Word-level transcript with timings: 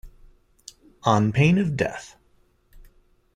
On 1.03 1.31
pain 1.31 1.59
of 1.59 1.77
death. 1.77 2.15